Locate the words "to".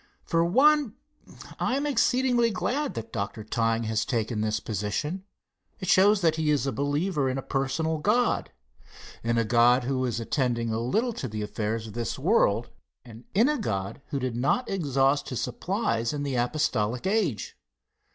11.13-11.27